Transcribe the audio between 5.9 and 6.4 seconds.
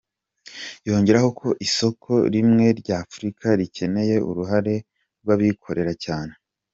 cyane.